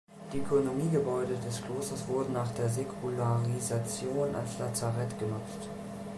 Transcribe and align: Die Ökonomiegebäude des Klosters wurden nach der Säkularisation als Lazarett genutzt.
Die 0.33 0.39
Ökonomiegebäude 0.39 1.35
des 1.37 1.61
Klosters 1.61 2.07
wurden 2.07 2.33
nach 2.33 2.49
der 2.53 2.67
Säkularisation 2.69 4.33
als 4.33 4.57
Lazarett 4.57 5.19
genutzt. 5.19 5.69